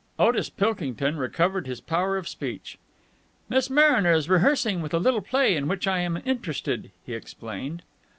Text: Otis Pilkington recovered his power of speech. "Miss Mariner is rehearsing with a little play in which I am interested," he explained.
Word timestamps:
Otis 0.17 0.49
Pilkington 0.49 1.17
recovered 1.17 1.67
his 1.67 1.79
power 1.79 2.17
of 2.17 2.27
speech. 2.27 2.79
"Miss 3.49 3.69
Mariner 3.69 4.13
is 4.13 4.27
rehearsing 4.29 4.81
with 4.81 4.95
a 4.95 4.99
little 4.99 5.21
play 5.21 5.55
in 5.55 5.67
which 5.67 5.85
I 5.85 5.99
am 5.99 6.19
interested," 6.25 6.89
he 7.05 7.13
explained. 7.13 7.83